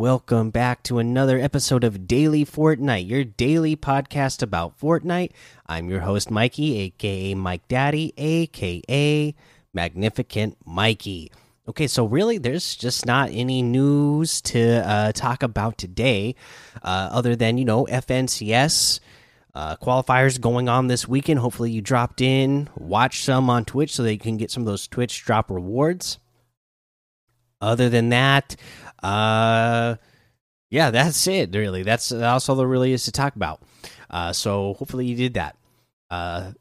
Welcome 0.00 0.48
back 0.48 0.82
to 0.84 0.98
another 0.98 1.38
episode 1.38 1.84
of 1.84 2.08
Daily 2.08 2.42
Fortnite, 2.42 3.06
your 3.06 3.22
daily 3.22 3.76
podcast 3.76 4.42
about 4.42 4.80
Fortnite. 4.80 5.32
I'm 5.66 5.90
your 5.90 6.00
host, 6.00 6.30
Mikey, 6.30 6.78
aka 6.78 7.34
Mike 7.34 7.68
Daddy, 7.68 8.14
aka 8.16 9.34
Magnificent 9.74 10.56
Mikey. 10.64 11.30
Okay, 11.68 11.86
so 11.86 12.06
really, 12.06 12.38
there's 12.38 12.76
just 12.76 13.04
not 13.04 13.28
any 13.30 13.60
news 13.60 14.40
to 14.40 14.82
uh, 14.88 15.12
talk 15.12 15.42
about 15.42 15.76
today, 15.76 16.34
uh, 16.82 17.10
other 17.12 17.36
than 17.36 17.58
you 17.58 17.66
know 17.66 17.84
FNCS 17.84 19.00
uh, 19.54 19.76
qualifiers 19.76 20.40
going 20.40 20.70
on 20.70 20.86
this 20.86 21.06
weekend. 21.06 21.40
Hopefully, 21.40 21.72
you 21.72 21.82
dropped 21.82 22.22
in, 22.22 22.70
watch 22.74 23.22
some 23.22 23.50
on 23.50 23.66
Twitch 23.66 23.92
so 23.92 24.02
that 24.04 24.12
you 24.14 24.18
can 24.18 24.38
get 24.38 24.50
some 24.50 24.62
of 24.62 24.66
those 24.66 24.88
Twitch 24.88 25.22
drop 25.26 25.50
rewards. 25.50 26.18
Other 27.60 27.88
than 27.88 28.08
that, 28.08 28.56
uh, 29.02 29.96
yeah, 30.70 30.90
that's 30.90 31.26
it. 31.26 31.54
Really, 31.54 31.82
that's 31.82 32.08
that's 32.08 32.48
all 32.48 32.56
there 32.56 32.66
really 32.66 32.92
is 32.92 33.04
to 33.04 33.12
talk 33.12 33.36
about. 33.36 33.60
Uh, 34.08 34.32
so 34.32 34.74
hopefully 34.74 35.06
you 35.06 35.16
did 35.16 35.34
that. 35.34 35.56
Uh, 36.10 36.52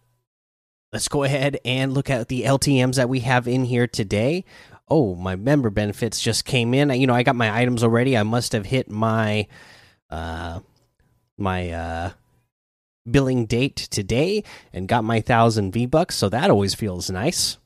let's 0.92 1.08
go 1.08 1.24
ahead 1.24 1.60
and 1.64 1.94
look 1.94 2.10
at 2.10 2.28
the 2.28 2.44
LTM's 2.44 2.98
that 2.98 3.10
we 3.10 3.22
have 3.22 3.48
in 3.48 3.66
here 3.66 3.88
today. 3.88 4.46
Oh, 4.88 5.16
my 5.16 5.36
member 5.36 5.70
benefits 5.70 6.20
just 6.20 6.46
came 6.46 6.74
in. 6.74 6.90
You 6.90 7.08
know, 7.08 7.14
I 7.14 7.24
got 7.24 7.36
my 7.36 7.56
items 7.56 7.84
already. 7.84 8.18
I 8.18 8.24
must 8.24 8.52
have 8.54 8.66
hit 8.66 8.90
my 8.90 9.48
uh 10.10 10.60
my 11.38 11.70
uh 11.70 12.12
billing 13.10 13.46
date 13.46 13.76
today 13.76 14.44
and 14.74 14.88
got 14.88 15.04
my 15.04 15.22
thousand 15.22 15.72
V 15.72 15.86
bucks, 15.86 16.16
so 16.16 16.30
that 16.30 16.50
always 16.50 16.74
feels 16.74 17.10
nice. 17.10 17.58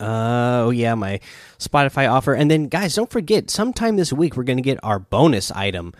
Uh, 0.00 0.64
oh 0.66 0.70
yeah, 0.70 0.94
my 0.94 1.20
Spotify 1.58 2.10
offer, 2.10 2.34
and 2.34 2.50
then 2.50 2.68
guys, 2.68 2.94
don't 2.94 3.10
forget, 3.10 3.50
sometime 3.50 3.96
this 3.96 4.12
week 4.12 4.36
we're 4.36 4.42
gonna 4.42 4.60
get 4.62 4.78
our 4.82 4.98
bonus 4.98 5.50
item. 5.52 5.92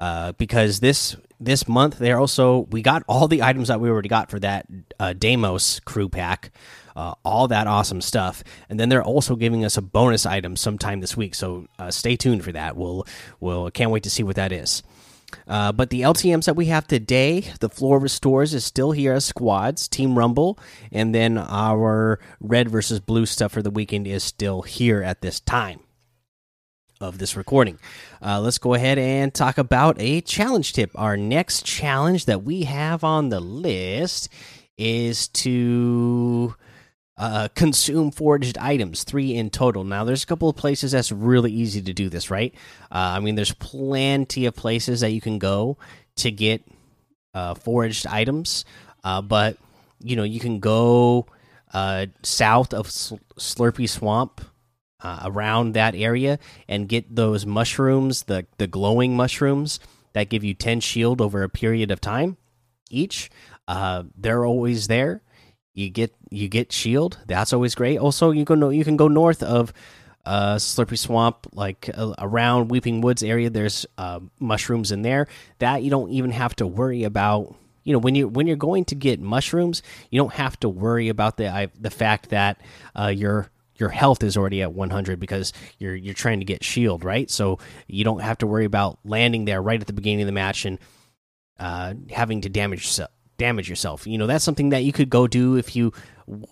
Uh, 0.00 0.32
because 0.32 0.80
this 0.80 1.16
this 1.38 1.68
month 1.68 1.98
they're 1.98 2.18
also 2.18 2.66
we 2.72 2.82
got 2.82 3.04
all 3.06 3.28
the 3.28 3.40
items 3.40 3.68
that 3.68 3.80
we 3.80 3.88
already 3.88 4.08
got 4.08 4.28
for 4.28 4.40
that 4.40 4.66
uh, 4.98 5.12
Deimos 5.12 5.78
crew 5.80 6.08
pack, 6.08 6.50
uh, 6.96 7.14
all 7.24 7.46
that 7.46 7.68
awesome 7.68 8.00
stuff, 8.00 8.42
and 8.68 8.80
then 8.80 8.88
they're 8.88 9.04
also 9.04 9.36
giving 9.36 9.64
us 9.64 9.76
a 9.76 9.82
bonus 9.82 10.26
item 10.26 10.56
sometime 10.56 10.98
this 10.98 11.16
week. 11.16 11.36
So 11.36 11.68
uh, 11.78 11.92
stay 11.92 12.16
tuned 12.16 12.42
for 12.42 12.50
that. 12.50 12.76
We'll 12.76 13.06
we'll 13.38 13.70
can't 13.70 13.92
wait 13.92 14.02
to 14.02 14.10
see 14.10 14.24
what 14.24 14.34
that 14.34 14.50
is. 14.50 14.82
Uh, 15.46 15.72
but 15.72 15.90
the 15.90 16.02
LTMs 16.02 16.44
that 16.44 16.56
we 16.56 16.66
have 16.66 16.86
today, 16.86 17.40
the 17.60 17.68
floor 17.68 17.98
restores 17.98 18.54
is 18.54 18.64
still 18.64 18.92
here 18.92 19.12
as 19.12 19.24
squads, 19.24 19.88
Team 19.88 20.18
Rumble, 20.18 20.58
and 20.90 21.14
then 21.14 21.38
our 21.38 22.18
red 22.40 22.68
versus 22.70 23.00
blue 23.00 23.26
stuff 23.26 23.52
for 23.52 23.62
the 23.62 23.70
weekend 23.70 24.06
is 24.06 24.22
still 24.22 24.62
here 24.62 25.02
at 25.02 25.20
this 25.22 25.40
time 25.40 25.80
of 27.00 27.18
this 27.18 27.36
recording. 27.36 27.78
Uh, 28.24 28.40
let's 28.40 28.58
go 28.58 28.74
ahead 28.74 28.98
and 28.98 29.34
talk 29.34 29.58
about 29.58 29.96
a 29.98 30.20
challenge 30.20 30.72
tip. 30.72 30.90
Our 30.94 31.16
next 31.16 31.66
challenge 31.66 32.26
that 32.26 32.44
we 32.44 32.62
have 32.62 33.04
on 33.04 33.28
the 33.28 33.40
list 33.40 34.28
is 34.78 35.28
to 35.28 36.54
uh, 37.16 37.48
consume 37.54 38.10
foraged 38.10 38.56
items, 38.58 39.04
three 39.04 39.34
in 39.34 39.50
total. 39.50 39.84
Now, 39.84 40.04
there's 40.04 40.22
a 40.22 40.26
couple 40.26 40.48
of 40.48 40.56
places 40.56 40.92
that's 40.92 41.12
really 41.12 41.52
easy 41.52 41.82
to 41.82 41.92
do 41.92 42.08
this, 42.08 42.30
right? 42.30 42.54
Uh, 42.90 43.14
I 43.16 43.20
mean, 43.20 43.34
there's 43.34 43.52
plenty 43.52 44.46
of 44.46 44.56
places 44.56 45.00
that 45.00 45.10
you 45.10 45.20
can 45.20 45.38
go 45.38 45.76
to 46.16 46.30
get 46.30 46.62
uh, 47.34 47.54
foraged 47.54 48.06
items, 48.06 48.64
uh, 49.04 49.20
but 49.22 49.56
you 50.00 50.16
know, 50.16 50.24
you 50.24 50.40
can 50.40 50.58
go 50.58 51.26
uh, 51.72 52.06
south 52.22 52.74
of 52.74 52.88
Slurpy 52.88 53.88
Swamp. 53.88 54.40
Uh, 55.04 55.18
around 55.24 55.72
that 55.72 55.96
area 55.96 56.38
and 56.68 56.88
get 56.88 57.12
those 57.12 57.44
mushrooms, 57.44 58.22
the 58.22 58.46
the 58.58 58.68
glowing 58.68 59.16
mushrooms 59.16 59.80
that 60.12 60.28
give 60.28 60.44
you 60.44 60.54
ten 60.54 60.78
shield 60.78 61.20
over 61.20 61.42
a 61.42 61.48
period 61.48 61.90
of 61.90 62.00
time 62.00 62.36
each. 62.88 63.28
they're 64.16 64.46
always 64.46 64.86
there 64.86 65.20
you 65.74 65.90
get 65.90 66.14
you 66.30 66.48
get 66.48 66.72
shield. 66.72 67.18
That's 67.26 67.52
always 67.52 67.74
great. 67.74 67.98
Also, 67.98 68.30
you 68.30 68.44
can 68.44 68.72
you 68.72 68.84
can 68.84 68.96
go 68.96 69.08
north 69.08 69.42
of 69.42 69.72
uh, 70.24 70.56
Slurpy 70.56 70.98
Swamp, 70.98 71.46
like 71.52 71.90
uh, 71.94 72.14
around 72.18 72.70
Weeping 72.70 73.00
Woods 73.00 73.22
area. 73.22 73.50
There's 73.50 73.86
uh, 73.98 74.20
mushrooms 74.38 74.92
in 74.92 75.02
there 75.02 75.26
that 75.58 75.82
you 75.82 75.90
don't 75.90 76.10
even 76.10 76.30
have 76.30 76.54
to 76.56 76.66
worry 76.66 77.04
about. 77.04 77.54
You 77.84 77.92
know, 77.92 77.98
when 77.98 78.14
you 78.14 78.28
when 78.28 78.46
you're 78.46 78.56
going 78.56 78.84
to 78.86 78.94
get 78.94 79.20
mushrooms, 79.20 79.82
you 80.10 80.20
don't 80.20 80.34
have 80.34 80.58
to 80.60 80.68
worry 80.68 81.08
about 81.08 81.36
the 81.36 81.48
I, 81.48 81.68
the 81.78 81.90
fact 81.90 82.28
that 82.28 82.60
uh, 82.94 83.08
your 83.08 83.50
your 83.76 83.88
health 83.88 84.22
is 84.22 84.36
already 84.36 84.62
at 84.62 84.72
100 84.72 85.18
because 85.18 85.52
you're 85.78 85.96
you're 85.96 86.14
trying 86.14 86.38
to 86.38 86.44
get 86.44 86.62
shield, 86.62 87.02
right? 87.02 87.28
So 87.30 87.58
you 87.88 88.04
don't 88.04 88.20
have 88.20 88.38
to 88.38 88.46
worry 88.46 88.66
about 88.66 88.98
landing 89.04 89.46
there 89.46 89.60
right 89.60 89.80
at 89.80 89.86
the 89.86 89.92
beginning 89.92 90.22
of 90.22 90.26
the 90.26 90.32
match 90.32 90.64
and 90.64 90.78
uh, 91.58 91.94
having 92.10 92.42
to 92.42 92.48
damage 92.48 92.80
yourself 92.80 93.10
damage 93.42 93.68
yourself. 93.68 94.06
You 94.06 94.18
know, 94.18 94.28
that's 94.28 94.44
something 94.44 94.68
that 94.68 94.84
you 94.84 94.92
could 94.92 95.10
go 95.10 95.26
do 95.26 95.56
if 95.56 95.74
you 95.74 95.92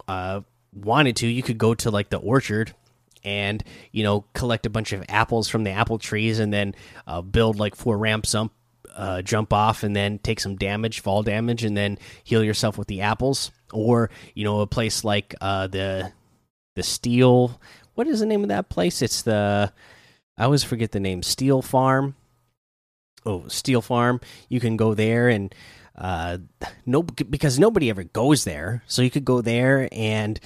uh, 0.09 0.41
wanted 0.75 1.15
to. 1.17 1.29
You 1.29 1.43
could 1.43 1.57
go 1.57 1.73
to 1.75 1.91
like 1.91 2.11
the 2.11 2.19
orchard 2.19 2.75
and 3.23 3.63
you 3.93 4.03
know 4.03 4.25
collect 4.35 4.67
a 4.67 4.71
bunch 4.71 4.93
of 4.93 5.05
apples 5.09 5.49
from 5.49 5.63
the 5.63 5.71
apple 5.71 5.99
trees 5.99 6.39
and 6.39 6.53
then 6.53 6.75
uh, 7.07 7.21
build 7.21 7.59
like 7.59 7.77
four 7.77 7.97
ramps 7.99 8.35
up 8.35 8.51
uh, 8.97 9.23
jump 9.23 9.53
off 9.53 9.83
and 9.83 9.95
then 9.95 10.19
take 10.19 10.41
some 10.41 10.57
damage 10.57 11.01
fall 11.01 11.23
damage 11.23 11.63
and 11.63 11.77
then 11.77 11.99
heal 12.25 12.43
yourself 12.43 12.79
with 12.79 12.89
the 12.89 13.03
apples 13.03 13.51
or 13.73 14.11
you 14.35 14.43
know 14.43 14.61
a 14.61 14.67
place 14.67 15.05
like 15.05 15.35
uh, 15.41 15.67
the 15.67 16.11
the 16.77 16.83
steel 16.83 17.61
what 17.95 18.07
is 18.07 18.21
the 18.21 18.27
name 18.27 18.43
of 18.43 18.49
that 18.49 18.69
place 18.71 19.03
it's 19.03 19.23
the 19.23 19.71
i 20.39 20.45
always 20.45 20.65
forget 20.65 20.93
the 20.93 20.99
name 20.99 21.23
steel 21.23 21.61
farm 21.61 22.15
oh 23.27 23.47
steel 23.49 23.83
farm 23.83 24.19
you 24.49 24.59
can 24.61 24.79
go 24.79 24.95
there 24.95 25.29
and 25.29 25.55
uh, 26.01 26.39
no, 26.87 27.03
because 27.03 27.59
nobody 27.59 27.91
ever 27.91 28.05
goes 28.05 28.45
there. 28.45 28.83
So 28.87 29.03
you 29.03 29.11
could 29.11 29.25
go 29.25 29.43
there 29.43 29.89
and, 29.93 30.41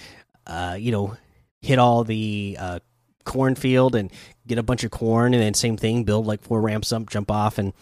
uh, 0.47 0.77
you 0.79 0.91
know, 0.93 1.17
hit 1.63 1.79
all 1.79 2.05
the 2.05 2.57
uh, 2.61 2.81
cornfield 3.25 3.95
and 3.95 4.11
get 4.47 4.59
a 4.59 4.63
bunch 4.63 4.85
of 4.85 4.91
corn, 4.91 5.33
and 5.33 5.43
then 5.43 5.55
same 5.55 5.77
thing, 5.77 6.05
build 6.05 6.27
like 6.27 6.43
four 6.43 6.61
ramps 6.61 6.93
up, 6.93 7.09
jump 7.09 7.31
off, 7.31 7.57
and 7.57 7.73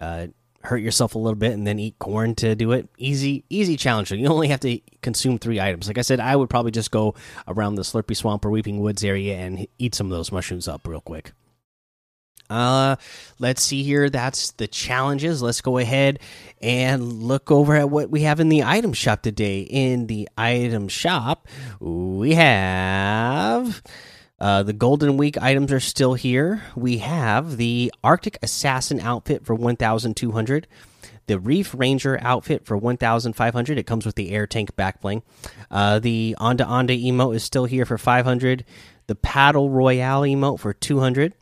uh, 0.00 0.28
hurt 0.62 0.82
yourself 0.82 1.14
a 1.14 1.18
little 1.18 1.38
bit, 1.38 1.52
and 1.52 1.66
then 1.66 1.78
eat 1.78 1.98
corn 1.98 2.34
to 2.36 2.54
do 2.54 2.72
it. 2.72 2.88
Easy, 2.98 3.44
easy 3.48 3.76
challenge. 3.76 4.12
You 4.12 4.28
only 4.28 4.48
have 4.48 4.60
to 4.60 4.78
consume 5.02 5.38
three 5.38 5.58
items. 5.58 5.88
Like 5.88 5.98
I 5.98 6.02
said, 6.02 6.20
I 6.20 6.36
would 6.36 6.50
probably 6.50 6.70
just 6.70 6.90
go 6.90 7.14
around 7.48 7.74
the 7.76 7.82
Slurpy 7.82 8.16
Swamp 8.16 8.44
or 8.44 8.50
Weeping 8.50 8.78
Woods 8.78 9.02
area 9.02 9.38
and 9.38 9.66
eat 9.78 9.94
some 9.94 10.06
of 10.06 10.12
those 10.12 10.30
mushrooms 10.30 10.68
up 10.68 10.86
real 10.86 11.00
quick. 11.00 11.32
Uh, 12.50 12.96
let's 13.38 13.62
see 13.62 13.82
here. 13.82 14.10
That's 14.10 14.50
the 14.52 14.66
challenges. 14.66 15.40
Let's 15.40 15.60
go 15.60 15.78
ahead 15.78 16.18
and 16.60 17.22
look 17.22 17.50
over 17.50 17.76
at 17.76 17.88
what 17.88 18.10
we 18.10 18.22
have 18.22 18.40
in 18.40 18.48
the 18.48 18.64
item 18.64 18.92
shop 18.92 19.22
today. 19.22 19.60
In 19.60 20.08
the 20.08 20.28
item 20.36 20.88
shop, 20.88 21.46
we 21.78 22.34
have 22.34 23.82
uh, 24.40 24.62
the 24.64 24.72
Golden 24.72 25.16
Week 25.16 25.40
items 25.40 25.70
are 25.70 25.80
still 25.80 26.14
here. 26.14 26.62
We 26.74 26.98
have 26.98 27.56
the 27.56 27.92
Arctic 28.02 28.38
Assassin 28.42 28.98
outfit 28.98 29.44
for 29.46 29.54
1,200. 29.54 30.66
The 31.26 31.38
Reef 31.38 31.74
Ranger 31.78 32.18
outfit 32.22 32.64
for 32.64 32.76
1,500. 32.76 33.78
It 33.78 33.86
comes 33.86 34.04
with 34.04 34.16
the 34.16 34.32
air 34.32 34.48
tank 34.48 34.74
back 34.74 35.00
bling. 35.00 35.22
Uh, 35.70 36.00
the 36.00 36.34
Onda 36.40 36.66
Onda 36.66 37.00
emote 37.00 37.36
is 37.36 37.44
still 37.44 37.66
here 37.66 37.84
for 37.84 37.98
500. 37.98 38.64
The 39.06 39.14
Paddle 39.14 39.70
Royale 39.70 40.22
emote 40.22 40.58
for 40.58 40.72
200 40.72 41.34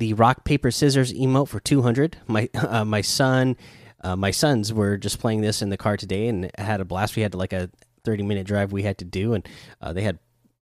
the 0.00 0.14
rock 0.14 0.44
paper 0.44 0.70
scissors 0.70 1.12
emote 1.12 1.46
for 1.46 1.60
200 1.60 2.16
my 2.26 2.48
uh, 2.54 2.84
my 2.84 3.02
son 3.02 3.56
uh, 4.02 4.16
my 4.16 4.30
sons 4.30 4.72
were 4.72 4.96
just 4.96 5.18
playing 5.18 5.42
this 5.42 5.60
in 5.60 5.68
the 5.68 5.76
car 5.76 5.94
today 5.94 6.26
and 6.28 6.50
had 6.56 6.80
a 6.80 6.86
blast. 6.86 7.16
We 7.16 7.22
had 7.22 7.34
like 7.34 7.52
a 7.52 7.70
30 8.04 8.22
minute 8.22 8.46
drive 8.46 8.72
we 8.72 8.82
had 8.82 8.96
to 8.98 9.04
do 9.04 9.34
and 9.34 9.46
uh, 9.82 9.92
they 9.92 10.02
had 10.02 10.18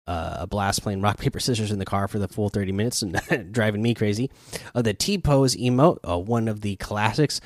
uh, 0.06 0.37
a 0.40 0.46
blast 0.46 0.82
playing 0.82 1.00
rock 1.00 1.19
paper 1.19 1.40
scissors 1.40 1.70
in 1.70 1.79
the 1.79 1.87
car 1.87 2.08
for 2.08 2.19
the 2.19 2.29
full 2.29 2.50
30 2.50 2.73
minutes 2.73 3.02
and 3.02 3.19
driving 3.52 3.82
me 3.82 3.94
crazy. 3.94 4.31
Uh, 4.75 4.82
the 4.82 4.94
t 4.94 5.17
pose 5.17 5.56
emote 5.56 5.99
uh, 6.08 6.19
one 6.19 6.46
of 6.46 6.61
the 6.61 6.76
classics 6.76 7.40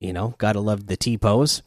you 0.00 0.12
know 0.12 0.34
gotta 0.38 0.60
love 0.60 0.86
the 0.86 0.96
t 0.96 1.18
pose 1.18 1.62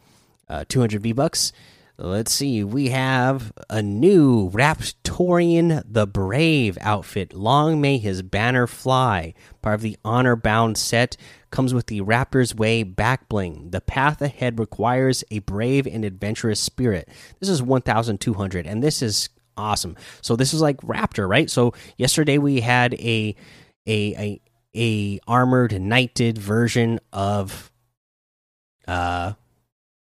200 0.70 1.02
v 1.02 1.12
bucks 1.12 1.52
Let's 2.00 2.32
see. 2.32 2.64
We 2.64 2.90
have 2.90 3.52
a 3.72 3.82
new 3.82 4.52
Raptorian 4.52 5.82
the 5.84 6.06
Brave 6.06 6.78
outfit. 6.80 7.34
Long 7.34 7.82
may 7.82 7.98
his 7.98 8.22
banner 8.22 8.68
fly. 8.68 9.34
Part 9.64 9.76
of 9.76 9.82
the 9.82 9.98
Honor 10.06 10.36
Bound 10.36 10.78
set 10.78 11.18
comes 11.50 11.74
with 11.74 11.88
the 11.88 12.02
Raptor's 12.02 12.54
Way 12.54 12.84
back 12.84 13.28
bling. 13.28 13.72
The 13.72 13.82
path 13.82 14.22
ahead 14.22 14.60
requires 14.60 15.24
a 15.32 15.40
brave 15.40 15.88
and 15.88 16.06
adventurous 16.06 16.60
spirit. 16.60 17.10
This 17.40 17.50
is 17.50 17.64
1200 17.64 18.68
and 18.68 18.84
this 18.84 19.02
is 19.02 19.30
awesome. 19.58 19.96
So 20.22 20.36
this 20.36 20.54
is 20.54 20.62
like 20.62 20.78
Raptor, 20.82 21.28
right? 21.28 21.50
So 21.50 21.74
yesterday 21.98 22.38
we 22.38 22.62
had 22.62 22.94
a 22.94 23.36
a 23.88 24.14
a, 24.16 24.42
a 24.76 25.20
armored 25.28 25.82
knighted 25.82 26.38
version 26.38 27.00
of 27.12 27.72
uh 28.88 29.34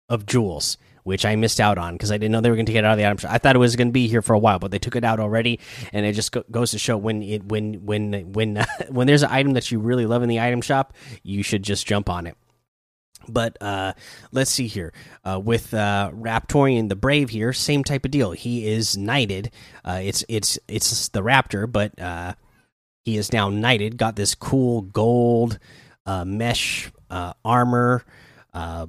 of 0.09 0.27
Jules, 0.27 0.77
which 1.07 1.25
I 1.25 1.37
missed 1.37 1.61
out 1.61 1.77
on 1.77 1.93
because 1.93 2.11
I 2.11 2.17
didn't 2.17 2.33
know 2.33 2.41
they 2.41 2.49
were 2.49 2.57
going 2.57 2.65
to 2.65 2.73
get 2.73 2.83
out 2.83 2.91
of 2.91 2.97
the 2.97 3.05
item 3.05 3.15
shop. 3.15 3.31
I 3.31 3.37
thought 3.37 3.55
it 3.55 3.59
was 3.59 3.77
going 3.77 3.87
to 3.87 3.93
be 3.93 4.09
here 4.09 4.21
for 4.21 4.33
a 4.33 4.39
while, 4.39 4.59
but 4.59 4.71
they 4.71 4.77
took 4.77 4.97
it 4.97 5.05
out 5.05 5.21
already, 5.21 5.61
and 5.93 6.05
it 6.05 6.11
just 6.11 6.33
go 6.33 6.43
goes 6.51 6.71
to 6.71 6.79
show 6.79 6.97
when 6.97 7.23
it 7.23 7.45
when 7.45 7.85
when 7.85 8.33
when 8.33 8.65
when 8.89 9.07
there's 9.07 9.23
an 9.23 9.31
item 9.31 9.53
that 9.53 9.71
you 9.71 9.79
really 9.79 10.05
love 10.05 10.21
in 10.21 10.27
the 10.27 10.41
item 10.41 10.61
shop, 10.61 10.93
you 11.23 11.43
should 11.43 11.63
just 11.63 11.87
jump 11.87 12.09
on 12.09 12.27
it. 12.27 12.35
But 13.29 13.55
uh, 13.61 13.93
let's 14.33 14.51
see 14.51 14.67
here 14.67 14.91
uh, 15.23 15.39
with 15.41 15.73
uh, 15.73 16.11
Raptorian 16.13 16.89
the 16.89 16.97
Brave 16.97 17.29
here, 17.29 17.53
same 17.53 17.85
type 17.85 18.03
of 18.03 18.11
deal. 18.11 18.31
He 18.31 18.67
is 18.67 18.97
knighted. 18.97 19.49
Uh, 19.85 20.01
it's 20.03 20.25
it's 20.27 20.59
it's 20.67 21.07
the 21.07 21.23
Raptor, 21.23 21.71
but 21.71 21.97
uh, 22.01 22.33
he 23.05 23.15
is 23.15 23.31
now 23.31 23.49
knighted. 23.49 23.97
Got 23.97 24.17
this 24.17 24.35
cool 24.35 24.81
gold 24.81 25.57
uh, 26.05 26.25
mesh 26.25 26.91
uh, 27.09 27.31
armor, 27.45 28.03
uh, 28.53 28.87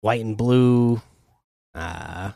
white 0.00 0.24
and 0.24 0.34
blue 0.34 1.02
uh, 1.78 2.32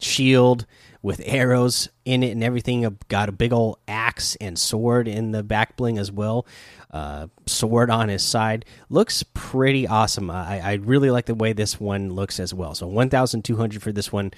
shield 0.00 0.66
with 1.00 1.20
arrows 1.24 1.88
in 2.04 2.22
it 2.22 2.30
and 2.30 2.44
everything. 2.44 2.98
Got 3.08 3.28
a 3.28 3.32
big 3.32 3.52
old 3.52 3.78
axe 3.88 4.36
and 4.36 4.58
sword 4.58 5.08
in 5.08 5.32
the 5.32 5.42
back 5.42 5.76
bling 5.76 5.98
as 5.98 6.12
well. 6.12 6.46
Uh, 6.90 7.28
sword 7.46 7.90
on 7.90 8.08
his 8.08 8.22
side 8.22 8.64
looks 8.90 9.22
pretty 9.34 9.86
awesome. 9.86 10.30
I, 10.30 10.60
I 10.60 10.72
really 10.74 11.10
like 11.10 11.26
the 11.26 11.34
way 11.34 11.52
this 11.52 11.80
one 11.80 12.12
looks 12.12 12.38
as 12.38 12.52
well. 12.52 12.74
So 12.74 12.86
1,200 12.86 13.82
for 13.82 13.92
this 13.92 14.12
one. 14.12 14.32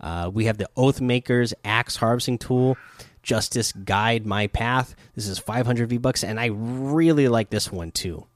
Uh, 0.00 0.30
we 0.32 0.46
have 0.46 0.58
the 0.58 0.68
Oathmaker's 0.76 1.54
axe 1.64 1.96
harvesting 1.96 2.38
tool. 2.38 2.76
Justice 3.22 3.72
Guide 3.72 4.26
My 4.26 4.46
Path. 4.46 4.96
This 5.14 5.28
is 5.28 5.38
500 5.38 5.90
V 5.90 5.98
bucks, 5.98 6.24
and 6.24 6.40
I 6.40 6.46
really 6.46 7.28
like 7.28 7.50
this 7.50 7.70
one 7.70 7.90
too. 7.90 8.26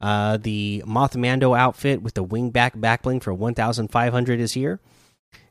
Uh, 0.00 0.36
the 0.36 0.82
Mothmando 0.86 1.58
outfit 1.58 2.02
with 2.02 2.14
the 2.14 2.24
wingback 2.24 2.76
backbling 2.76 3.22
for 3.22 3.34
1,500 3.34 4.40
is 4.40 4.52
here. 4.52 4.80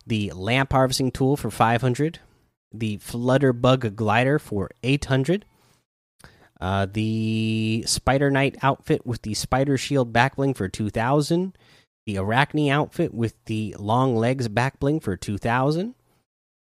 The 0.06 0.32
lamp 0.32 0.72
harvesting 0.72 1.12
tool 1.12 1.36
for 1.36 1.52
500. 1.52 2.20
The 2.74 2.98
Flutterbug 2.98 3.96
glider 3.96 4.40
for 4.40 4.70
800. 4.84 5.46
Uh, 6.60 6.88
the 6.92 7.84
Spider 7.86 8.32
Knight 8.32 8.58
outfit 8.62 9.06
with 9.06 9.22
the 9.22 9.34
Spider 9.34 9.78
Shield 9.78 10.14
backbling 10.14 10.56
for 10.56 10.68
2,000. 10.68 11.58
The 12.06 12.18
Arachne 12.18 12.70
outfit 12.70 13.14
with 13.14 13.36
the 13.46 13.76
long 13.78 14.16
legs 14.16 14.48
backbling 14.48 15.04
for 15.04 15.18
2,000. 15.18 15.94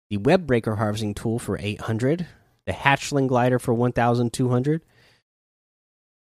The 0.09 0.17
Web 0.17 0.45
Breaker 0.45 0.75
harvesting 0.75 1.13
tool 1.13 1.39
for 1.39 1.57
800. 1.59 2.27
The 2.65 2.73
Hatchling 2.73 3.27
glider 3.27 3.59
for 3.59 3.73
1,200 3.73 4.81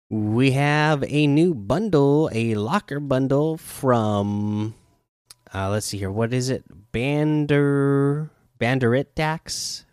we 0.08 0.52
have 0.52 1.04
a 1.06 1.26
new 1.26 1.54
bundle, 1.54 2.30
a 2.32 2.54
locker 2.54 3.00
bundle 3.00 3.56
from 3.56 4.74
uh, 5.54 5.70
let's 5.70 5.86
see 5.86 5.98
here. 5.98 6.10
What 6.10 6.32
is 6.32 6.50
it? 6.50 6.64
Bander 6.92 8.30
BanderitaX. 8.60 9.84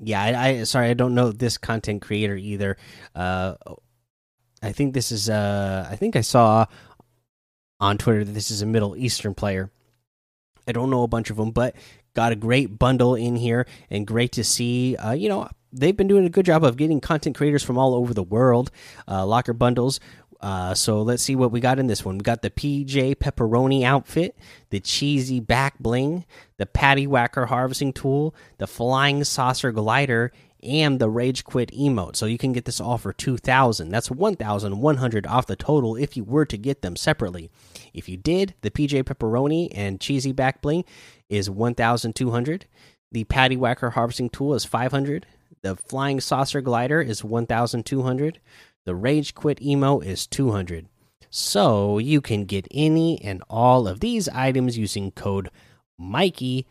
Yeah, 0.00 0.22
I, 0.22 0.48
I 0.48 0.62
sorry, 0.64 0.90
I 0.90 0.94
don't 0.94 1.14
know 1.14 1.32
this 1.32 1.58
content 1.58 2.02
creator 2.02 2.36
either. 2.36 2.76
Uh, 3.14 3.54
I 4.62 4.72
think 4.72 4.94
this 4.94 5.12
is 5.12 5.28
uh, 5.28 5.86
I 5.90 5.96
think 5.96 6.16
I 6.16 6.20
saw 6.20 6.66
on 7.80 7.98
Twitter 7.98 8.24
that 8.24 8.32
this 8.32 8.50
is 8.50 8.62
a 8.62 8.66
Middle 8.66 8.96
Eastern 8.96 9.34
player. 9.34 9.70
I 10.66 10.72
don't 10.72 10.90
know 10.90 11.02
a 11.02 11.08
bunch 11.08 11.30
of 11.30 11.36
them, 11.36 11.50
but 11.50 11.74
got 12.14 12.32
a 12.32 12.36
great 12.36 12.78
bundle 12.78 13.14
in 13.14 13.36
here 13.36 13.66
and 13.88 14.06
great 14.06 14.32
to 14.32 14.44
see. 14.44 14.96
Uh, 14.96 15.12
you 15.12 15.28
know, 15.28 15.48
they've 15.72 15.96
been 15.96 16.08
doing 16.08 16.24
a 16.24 16.30
good 16.30 16.46
job 16.46 16.64
of 16.64 16.76
getting 16.76 17.00
content 17.00 17.36
creators 17.36 17.62
from 17.62 17.78
all 17.78 17.94
over 17.94 18.14
the 18.14 18.22
world 18.22 18.70
uh, 19.06 19.24
locker 19.26 19.52
bundles. 19.52 20.00
Uh, 20.40 20.72
so 20.72 21.02
let's 21.02 21.22
see 21.22 21.34
what 21.34 21.50
we 21.50 21.60
got 21.60 21.78
in 21.78 21.88
this 21.88 22.04
one. 22.04 22.18
We 22.18 22.22
got 22.22 22.42
the 22.42 22.50
PJ 22.50 23.16
pepperoni 23.16 23.82
outfit, 23.82 24.36
the 24.70 24.80
cheesy 24.80 25.40
back 25.40 25.78
bling, 25.80 26.24
the 26.58 26.66
patty 26.66 27.06
whacker 27.06 27.46
harvesting 27.46 27.92
tool, 27.92 28.34
the 28.58 28.68
flying 28.68 29.24
saucer 29.24 29.72
glider, 29.72 30.30
and 30.62 31.00
the 31.00 31.10
rage 31.10 31.44
quit 31.44 31.70
emote. 31.72 32.16
So 32.16 32.26
you 32.26 32.38
can 32.38 32.52
get 32.52 32.64
this 32.64 32.80
all 32.80 32.98
for 32.98 33.12
2000. 33.12 33.90
That's 33.90 34.10
1100 34.10 35.26
off 35.26 35.46
the 35.46 35.56
total 35.56 35.96
if 35.96 36.16
you 36.16 36.24
were 36.24 36.46
to 36.46 36.58
get 36.58 36.82
them 36.82 36.96
separately. 36.96 37.50
If 37.92 38.08
you 38.08 38.16
did, 38.16 38.54
the 38.62 38.70
PJ 38.70 39.04
pepperoni 39.04 39.70
and 39.74 40.00
cheesy 40.00 40.32
back 40.32 40.60
bling 40.62 40.84
is 41.28 41.50
1200. 41.50 42.66
The 43.10 43.24
patty 43.24 43.56
whacker 43.56 43.90
harvesting 43.90 44.30
tool 44.30 44.54
is 44.54 44.64
500. 44.64 45.26
The 45.62 45.76
Flying 45.76 46.20
Saucer 46.20 46.60
Glider 46.60 47.00
is 47.00 47.24
1,200. 47.24 48.40
The 48.84 48.94
Rage 48.94 49.34
Quit 49.34 49.60
Emo 49.60 50.00
is 50.00 50.26
200. 50.26 50.88
So 51.30 51.98
you 51.98 52.20
can 52.20 52.44
get 52.44 52.68
any 52.70 53.20
and 53.22 53.42
all 53.50 53.86
of 53.86 54.00
these 54.00 54.28
items 54.30 54.78
using 54.78 55.10
code 55.10 55.50
Mikey 55.98 56.66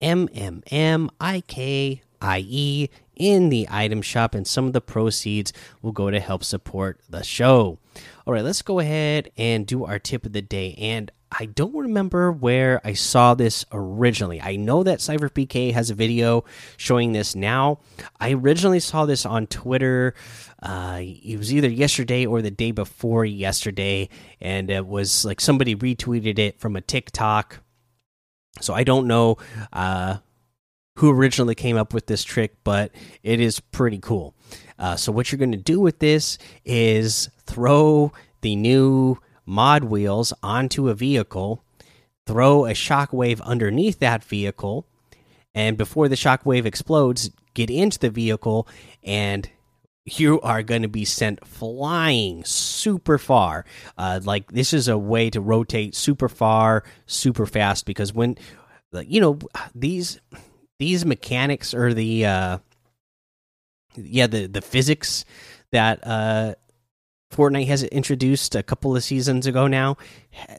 M 0.00 0.28
M 0.34 0.62
M 0.70 1.10
I 1.20 1.40
K 1.42 2.02
I 2.20 2.44
E 2.46 2.90
in 3.14 3.48
the 3.50 3.68
item 3.70 4.02
shop, 4.02 4.34
and 4.34 4.46
some 4.46 4.66
of 4.66 4.72
the 4.72 4.80
proceeds 4.80 5.52
will 5.80 5.92
go 5.92 6.10
to 6.10 6.20
help 6.20 6.42
support 6.42 7.00
the 7.08 7.22
show. 7.22 7.78
All 8.26 8.34
right, 8.34 8.44
let's 8.44 8.62
go 8.62 8.80
ahead 8.80 9.30
and 9.36 9.66
do 9.66 9.84
our 9.84 9.98
tip 9.98 10.26
of 10.26 10.32
the 10.32 10.42
day. 10.42 10.74
And 10.78 11.10
I 11.38 11.46
don't 11.46 11.74
remember 11.74 12.30
where 12.30 12.80
I 12.84 12.92
saw 12.92 13.34
this 13.34 13.64
originally. 13.72 14.40
I 14.40 14.56
know 14.56 14.82
that 14.82 14.98
SypherPK 14.98 15.72
has 15.72 15.90
a 15.90 15.94
video 15.94 16.44
showing 16.76 17.12
this 17.12 17.34
now. 17.34 17.80
I 18.20 18.32
originally 18.32 18.80
saw 18.80 19.06
this 19.06 19.24
on 19.24 19.46
Twitter. 19.46 20.14
Uh, 20.62 21.00
it 21.00 21.38
was 21.38 21.52
either 21.52 21.70
yesterday 21.70 22.26
or 22.26 22.42
the 22.42 22.50
day 22.50 22.70
before 22.70 23.24
yesterday, 23.24 24.10
and 24.40 24.70
it 24.70 24.86
was 24.86 25.24
like 25.24 25.40
somebody 25.40 25.74
retweeted 25.74 26.38
it 26.38 26.60
from 26.60 26.76
a 26.76 26.80
TikTok. 26.80 27.60
So 28.60 28.74
I 28.74 28.84
don't 28.84 29.06
know 29.06 29.38
uh, 29.72 30.18
who 30.96 31.10
originally 31.10 31.54
came 31.54 31.76
up 31.76 31.94
with 31.94 32.06
this 32.06 32.22
trick, 32.24 32.56
but 32.62 32.92
it 33.22 33.40
is 33.40 33.58
pretty 33.58 33.98
cool. 33.98 34.34
Uh, 34.78 34.96
so 34.96 35.10
what 35.10 35.32
you're 35.32 35.38
going 35.38 35.52
to 35.52 35.56
do 35.56 35.80
with 35.80 35.98
this 35.98 36.36
is 36.64 37.30
throw 37.46 38.12
the 38.42 38.54
new 38.56 39.18
mod 39.46 39.84
wheels 39.84 40.32
onto 40.42 40.88
a 40.88 40.94
vehicle, 40.94 41.62
throw 42.26 42.66
a 42.66 42.72
shockwave 42.72 43.40
underneath 43.42 43.98
that 43.98 44.24
vehicle, 44.24 44.86
and 45.54 45.76
before 45.76 46.08
the 46.08 46.16
shockwave 46.16 46.64
explodes, 46.64 47.30
get 47.54 47.70
into 47.70 47.98
the 47.98 48.10
vehicle 48.10 48.66
and 49.02 49.50
you 50.04 50.40
are 50.40 50.62
going 50.62 50.82
to 50.82 50.88
be 50.88 51.04
sent 51.04 51.46
flying 51.46 52.44
super 52.44 53.18
far. 53.18 53.64
Uh, 53.96 54.20
like 54.24 54.50
this 54.50 54.72
is 54.72 54.88
a 54.88 54.98
way 54.98 55.30
to 55.30 55.40
rotate 55.40 55.94
super 55.94 56.28
far, 56.28 56.84
super 57.06 57.46
fast 57.46 57.86
because 57.86 58.12
when 58.12 58.36
you 58.92 59.20
know 59.20 59.38
these 59.74 60.20
these 60.78 61.06
mechanics 61.06 61.72
or 61.72 61.94
the 61.94 62.26
uh, 62.26 62.58
yeah 63.96 64.26
the 64.26 64.46
the 64.46 64.60
physics 64.60 65.24
that 65.70 66.04
uh, 66.06 66.54
Fortnite 67.32 67.66
has 67.66 67.82
introduced 67.84 68.54
a 68.54 68.62
couple 68.62 68.94
of 68.94 69.02
seasons 69.02 69.46
ago 69.46 69.66
now, 69.66 69.96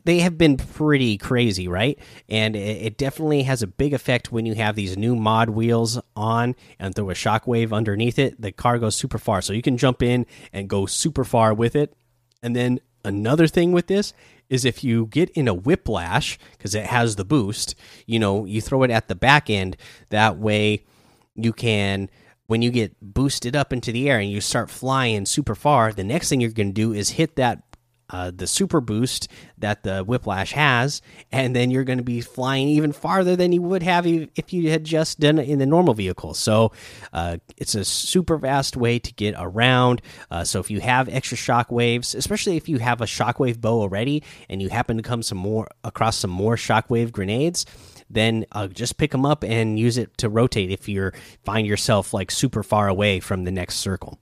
they 0.05 0.19
have 0.19 0.37
been 0.37 0.57
pretty 0.57 1.17
crazy, 1.17 1.67
right? 1.67 1.97
And 2.27 2.55
it, 2.55 2.97
definitely 2.97 3.43
has 3.43 3.61
a 3.61 3.67
big 3.67 3.93
effect 3.93 4.31
when 4.31 4.45
you 4.45 4.55
have 4.55 4.75
these 4.75 4.97
new 4.97 5.15
mod 5.15 5.49
wheels 5.49 5.99
on 6.15 6.55
and 6.79 6.95
throw 6.95 7.09
a 7.09 7.13
shockwave 7.13 7.73
underneath 7.73 8.17
it. 8.19 8.39
The 8.41 8.51
car 8.51 8.79
goes 8.79 8.95
super 8.95 9.17
far, 9.17 9.41
so 9.41 9.53
you 9.53 9.61
can 9.61 9.77
jump 9.77 10.01
in 10.01 10.25
and 10.51 10.69
go 10.69 10.85
super 10.85 11.23
far 11.23 11.53
with 11.53 11.75
it. 11.75 11.93
And 12.41 12.55
then 12.55 12.79
another 13.05 13.47
thing 13.47 13.71
with 13.71 13.87
this 13.87 14.13
is 14.49 14.65
if 14.65 14.83
you 14.83 15.07
get 15.07 15.29
in 15.31 15.47
a 15.47 15.53
whiplash 15.53 16.37
because 16.57 16.75
it 16.75 16.85
has 16.85 17.15
the 17.15 17.25
boost, 17.25 17.75
you 18.05 18.19
know, 18.19 18.45
you 18.45 18.61
throw 18.61 18.83
it 18.83 18.91
at 18.91 19.07
the 19.07 19.15
back 19.15 19.49
end. 19.49 19.77
That 20.09 20.37
way, 20.37 20.85
you 21.35 21.53
can 21.53 22.09
when 22.47 22.61
you 22.61 22.71
get 22.71 22.95
boosted 23.01 23.55
up 23.55 23.71
into 23.71 23.91
the 23.91 24.09
air 24.09 24.19
and 24.19 24.29
you 24.29 24.41
start 24.41 24.69
flying 24.69 25.25
super 25.25 25.55
far, 25.55 25.93
the 25.93 26.03
next 26.03 26.29
thing 26.29 26.41
you're 26.41 26.51
going 26.51 26.69
to 26.69 26.73
do 26.73 26.93
is 26.93 27.11
hit 27.11 27.35
that 27.37 27.63
uh, 28.09 28.31
the 28.35 28.47
super 28.47 28.81
boost 28.81 29.27
that 29.57 29.83
the 29.83 30.03
Whiplash 30.03 30.51
has, 30.51 31.01
and 31.31 31.55
then 31.55 31.71
you're 31.71 31.83
going 31.83 31.97
to 31.97 32.03
be 32.03 32.21
flying 32.21 32.67
even 32.67 32.91
farther 32.91 33.35
than 33.35 33.51
you 33.51 33.61
would 33.61 33.83
have 33.83 34.05
if 34.05 34.53
you 34.53 34.69
had 34.69 34.83
just 34.83 35.19
done 35.19 35.39
it 35.39 35.47
in 35.47 35.59
the 35.59 35.65
normal 35.65 35.93
vehicle. 35.93 36.33
So 36.33 36.71
uh, 37.11 37.37
it's 37.57 37.75
a 37.75 37.85
super 37.85 38.37
fast 38.37 38.77
way 38.77 38.99
to 38.99 39.13
get 39.13 39.35
around. 39.37 40.01
Uh, 40.29 40.43
so 40.43 40.59
if 40.59 40.69
you 40.69 40.81
have 40.81 41.09
extra 41.09 41.37
shock 41.37 41.71
waves, 41.71 42.13
especially 42.15 42.57
if 42.57 42.69
you 42.69 42.79
have 42.79 43.01
a 43.01 43.05
shockwave 43.05 43.59
bow 43.61 43.81
already, 43.81 44.23
and 44.49 44.61
you 44.61 44.69
happen 44.69 44.97
to 44.97 45.03
come 45.03 45.23
some 45.23 45.37
more 45.37 45.67
across 45.83 46.17
some 46.17 46.31
more 46.31 46.55
shockwave 46.55 47.11
grenades 47.11 47.65
then 48.09 48.45
uh, 48.51 48.67
just 48.67 48.97
pick 48.97 49.11
them 49.11 49.25
up 49.25 49.43
and 49.43 49.79
use 49.79 49.97
it 49.97 50.15
to 50.17 50.29
rotate 50.29 50.71
if 50.71 50.87
you 50.87 51.11
find 51.43 51.65
yourself 51.65 52.13
like 52.13 52.29
super 52.31 52.61
far 52.61 52.87
away 52.87 53.19
from 53.19 53.43
the 53.43 53.51
next 53.51 53.77
circle. 53.77 54.19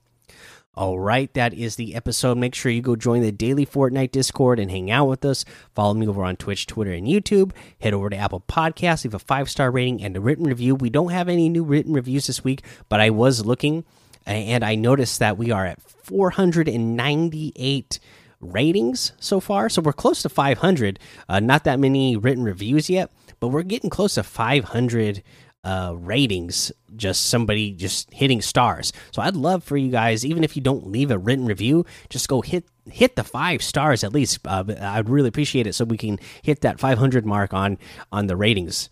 All 0.74 0.98
right, 0.98 1.30
that 1.34 1.52
is 1.52 1.76
the 1.76 1.94
episode. 1.94 2.38
Make 2.38 2.54
sure 2.54 2.72
you 2.72 2.80
go 2.80 2.96
join 2.96 3.20
the 3.20 3.30
daily 3.30 3.66
Fortnite 3.66 4.10
Discord 4.10 4.58
and 4.58 4.70
hang 4.70 4.90
out 4.90 5.06
with 5.06 5.22
us. 5.22 5.44
Follow 5.74 5.92
me 5.92 6.08
over 6.08 6.24
on 6.24 6.36
Twitch, 6.36 6.66
Twitter, 6.66 6.92
and 6.92 7.06
YouTube. 7.06 7.52
Head 7.82 7.92
over 7.92 8.08
to 8.08 8.16
Apple 8.16 8.42
Podcasts, 8.48 9.04
leave 9.04 9.12
a 9.12 9.18
five 9.18 9.50
star 9.50 9.70
rating 9.70 10.02
and 10.02 10.16
a 10.16 10.20
written 10.20 10.46
review. 10.46 10.74
We 10.74 10.88
don't 10.88 11.10
have 11.10 11.28
any 11.28 11.50
new 11.50 11.62
written 11.62 11.92
reviews 11.92 12.26
this 12.26 12.42
week, 12.42 12.62
but 12.88 13.00
I 13.00 13.10
was 13.10 13.44
looking 13.44 13.84
and 14.24 14.64
I 14.64 14.74
noticed 14.74 15.18
that 15.18 15.36
we 15.36 15.50
are 15.50 15.66
at 15.66 15.82
498 15.82 17.98
ratings 18.40 19.12
so 19.20 19.40
far. 19.40 19.68
So 19.68 19.82
we're 19.82 19.92
close 19.92 20.22
to 20.22 20.30
500. 20.30 20.98
Uh, 21.28 21.40
not 21.40 21.64
that 21.64 21.80
many 21.80 22.16
written 22.16 22.44
reviews 22.44 22.88
yet, 22.88 23.10
but 23.40 23.48
we're 23.48 23.62
getting 23.62 23.90
close 23.90 24.14
to 24.14 24.22
500 24.22 25.22
uh, 25.64 25.94
ratings. 25.96 26.72
Just 26.96 27.26
somebody 27.26 27.72
just 27.72 28.12
hitting 28.12 28.42
stars. 28.42 28.92
So 29.12 29.22
I'd 29.22 29.36
love 29.36 29.64
for 29.64 29.76
you 29.76 29.90
guys, 29.90 30.24
even 30.24 30.44
if 30.44 30.56
you 30.56 30.62
don't 30.62 30.88
leave 30.88 31.10
a 31.10 31.18
written 31.18 31.46
review, 31.46 31.86
just 32.08 32.28
go 32.28 32.40
hit 32.40 32.66
hit 32.90 33.16
the 33.16 33.24
five 33.24 33.62
stars 33.62 34.04
at 34.04 34.12
least. 34.12 34.40
Uh, 34.44 34.64
I'd 34.80 35.08
really 35.08 35.28
appreciate 35.28 35.66
it 35.66 35.74
so 35.74 35.84
we 35.84 35.96
can 35.96 36.18
hit 36.42 36.62
that 36.62 36.80
500 36.80 37.24
mark 37.24 37.54
on 37.54 37.78
on 38.10 38.26
the 38.26 38.36
ratings. 38.36 38.90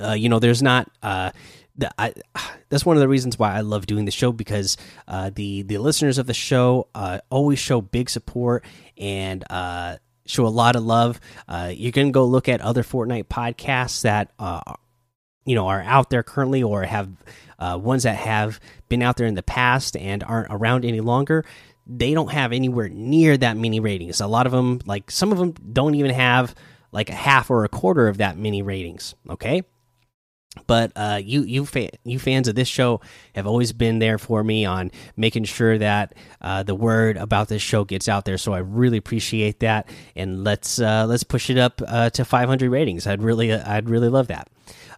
Uh, 0.00 0.12
you 0.12 0.28
know, 0.28 0.38
there's 0.38 0.62
not. 0.62 0.90
Uh, 1.02 1.30
the, 1.76 1.90
I, 1.98 2.14
that's 2.68 2.84
one 2.84 2.96
of 2.96 3.00
the 3.00 3.08
reasons 3.08 3.38
why 3.38 3.54
I 3.54 3.60
love 3.60 3.86
doing 3.86 4.04
the 4.04 4.10
show 4.10 4.32
because 4.32 4.76
uh, 5.06 5.30
the 5.34 5.62
the 5.62 5.78
listeners 5.78 6.18
of 6.18 6.26
the 6.26 6.34
show 6.34 6.88
uh, 6.94 7.20
always 7.30 7.58
show 7.58 7.80
big 7.80 8.10
support 8.10 8.64
and 8.96 9.44
uh, 9.50 9.96
show 10.26 10.46
a 10.46 10.48
lot 10.48 10.76
of 10.76 10.84
love. 10.84 11.20
Uh, 11.48 11.72
you 11.74 11.92
can 11.92 12.12
go 12.12 12.24
look 12.24 12.48
at 12.48 12.60
other 12.60 12.82
Fortnite 12.82 13.24
podcasts 13.24 14.02
that 14.02 14.32
uh, 14.38 14.60
you 15.46 15.54
know 15.54 15.68
are 15.68 15.80
out 15.80 16.10
there 16.10 16.22
currently 16.22 16.62
or 16.62 16.82
have 16.82 17.08
uh, 17.58 17.78
ones 17.80 18.02
that 18.02 18.16
have 18.16 18.60
been 18.88 19.02
out 19.02 19.16
there 19.16 19.26
in 19.26 19.34
the 19.34 19.42
past 19.42 19.96
and 19.96 20.22
aren't 20.22 20.52
around 20.52 20.84
any 20.84 21.00
longer. 21.00 21.44
They 21.86 22.12
don't 22.12 22.32
have 22.32 22.52
anywhere 22.52 22.88
near 22.88 23.36
that 23.36 23.56
many 23.56 23.80
ratings. 23.80 24.20
A 24.20 24.26
lot 24.26 24.46
of 24.46 24.52
them, 24.52 24.80
like 24.86 25.10
some 25.10 25.32
of 25.32 25.38
them, 25.38 25.52
don't 25.52 25.94
even 25.94 26.10
have 26.10 26.54
like 26.92 27.08
a 27.08 27.14
half 27.14 27.48
or 27.48 27.64
a 27.64 27.68
quarter 27.68 28.08
of 28.08 28.18
that 28.18 28.36
many 28.36 28.60
ratings. 28.60 29.14
Okay 29.30 29.62
but 30.66 30.92
uh, 30.96 31.20
you 31.22 31.42
you 31.42 31.66
fa 31.66 31.88
you 32.04 32.18
fans 32.18 32.48
of 32.48 32.54
this 32.54 32.68
show 32.68 33.00
have 33.34 33.46
always 33.46 33.72
been 33.72 33.98
there 33.98 34.18
for 34.18 34.42
me 34.42 34.64
on 34.64 34.90
making 35.16 35.44
sure 35.44 35.78
that 35.78 36.14
uh, 36.40 36.62
the 36.62 36.74
word 36.74 37.16
about 37.16 37.48
this 37.48 37.62
show 37.62 37.84
gets 37.84 38.08
out 38.08 38.24
there. 38.24 38.38
So 38.38 38.52
I 38.52 38.58
really 38.58 38.98
appreciate 38.98 39.60
that, 39.60 39.88
and 40.14 40.44
let's 40.44 40.80
uh, 40.80 41.06
let's 41.06 41.24
push 41.24 41.50
it 41.50 41.58
up 41.58 41.80
uh, 41.86 42.10
to 42.10 42.24
500 42.24 42.70
ratings. 42.70 43.06
I'd 43.06 43.22
really 43.22 43.52
I'd 43.52 43.88
really 43.88 44.08
love 44.08 44.28
that. 44.28 44.48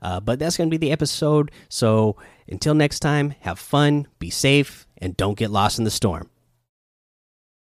Uh, 0.00 0.20
but 0.20 0.38
that's 0.38 0.56
going 0.56 0.68
to 0.68 0.70
be 0.70 0.84
the 0.84 0.92
episode. 0.92 1.50
So 1.68 2.16
until 2.48 2.74
next 2.74 3.00
time, 3.00 3.34
have 3.40 3.58
fun, 3.58 4.06
be 4.18 4.30
safe, 4.30 4.86
and 4.98 5.16
don't 5.16 5.36
get 5.36 5.50
lost 5.50 5.78
in 5.78 5.84
the 5.84 5.90
storm. 5.90 6.30